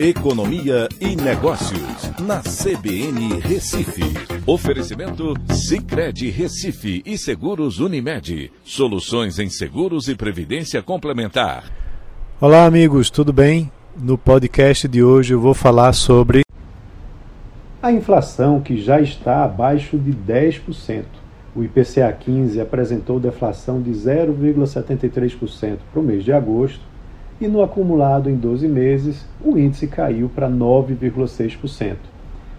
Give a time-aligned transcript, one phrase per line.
[0.00, 4.04] Economia e Negócios, na CBN Recife.
[4.46, 8.52] Oferecimento Cicred Recife e Seguros Unimed.
[8.62, 11.64] Soluções em seguros e previdência complementar.
[12.40, 13.72] Olá, amigos, tudo bem?
[14.00, 16.42] No podcast de hoje eu vou falar sobre
[17.82, 21.06] a inflação que já está abaixo de 10%.
[21.56, 26.86] O IPCA 15 apresentou deflação de 0,73% para o mês de agosto
[27.40, 31.96] e no acumulado em 12 meses, o índice caiu para 9,6%.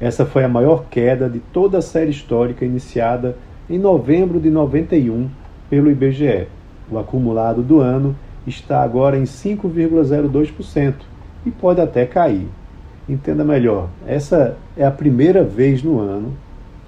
[0.00, 3.36] Essa foi a maior queda de toda a série histórica iniciada
[3.68, 5.28] em novembro de 91
[5.68, 6.48] pelo IBGE.
[6.90, 8.16] O acumulado do ano
[8.46, 10.94] está agora em 5,02%
[11.46, 12.48] e pode até cair.
[13.08, 16.34] Entenda melhor, essa é a primeira vez no ano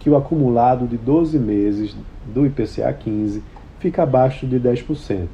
[0.01, 3.43] que o acumulado de 12 meses do IPCA 15
[3.79, 5.27] fica abaixo de 10%.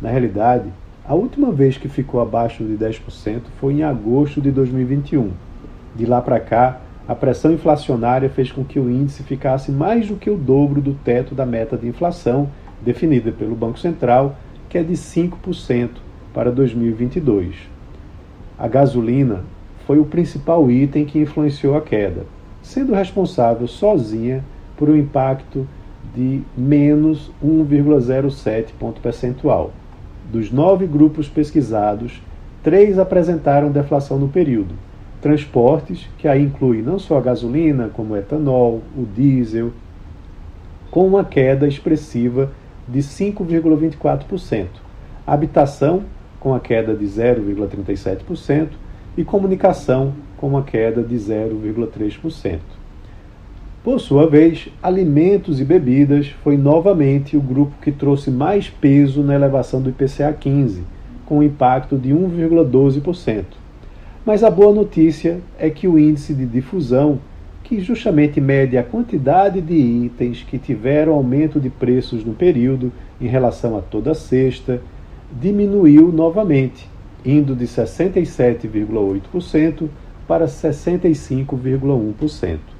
[0.00, 0.70] Na realidade,
[1.10, 5.32] a última vez que ficou abaixo de 10% foi em agosto de 2021.
[5.96, 10.14] De lá para cá, a pressão inflacionária fez com que o índice ficasse mais do
[10.14, 12.48] que o dobro do teto da meta de inflação
[12.80, 14.36] definida pelo Banco Central,
[14.68, 15.88] que é de 5%
[16.32, 17.56] para 2022.
[18.56, 19.42] A gasolina
[19.88, 22.24] foi o principal item que influenciou a queda,
[22.62, 24.44] sendo responsável sozinha
[24.76, 25.66] por um impacto
[26.14, 29.72] de menos 1,07 ponto percentual.
[30.30, 32.22] Dos nove grupos pesquisados,
[32.62, 34.74] três apresentaram deflação no período.
[35.20, 39.72] Transportes, que aí inclui não só a gasolina, como o etanol, o diesel,
[40.88, 42.52] com uma queda expressiva
[42.86, 44.66] de 5,24%.
[45.26, 46.04] Habitação,
[46.38, 48.68] com a queda de 0,37%,
[49.16, 52.79] e comunicação, com uma queda de 0,3%.
[53.82, 59.34] Por sua vez, alimentos e bebidas foi novamente o grupo que trouxe mais peso na
[59.34, 60.82] elevação do IPCA 15,
[61.24, 63.44] com um impacto de 1,12%.
[64.22, 67.18] Mas a boa notícia é que o índice de difusão,
[67.64, 73.28] que justamente mede a quantidade de itens que tiveram aumento de preços no período em
[73.28, 74.82] relação a toda a sexta,
[75.40, 76.86] diminuiu novamente,
[77.24, 79.88] indo de 67,8%
[80.28, 82.79] para 65,1%.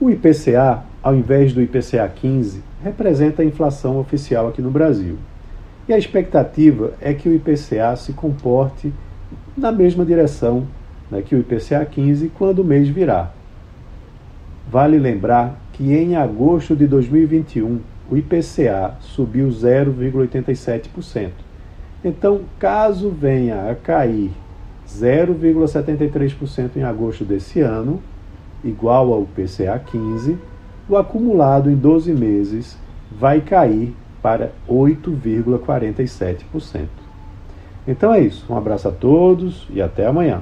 [0.00, 5.16] O IPCA, ao invés do IPCA 15, representa a inflação oficial aqui no Brasil.
[5.88, 8.92] E a expectativa é que o IPCA se comporte
[9.56, 10.66] na mesma direção
[11.10, 13.34] né, que o IPCA 15 quando o mês virar.
[14.70, 21.30] Vale lembrar que em agosto de 2021 o IPCA subiu 0,87%.
[22.04, 24.30] Então, caso venha a cair
[24.88, 28.02] 0,73% em agosto desse ano,
[28.64, 30.36] igual ao PCA 15,
[30.88, 32.76] o acumulado em 12 meses
[33.10, 36.86] vai cair para 8,47%.
[37.86, 38.44] Então é isso.
[38.50, 40.40] Um abraço a todos e até amanhã.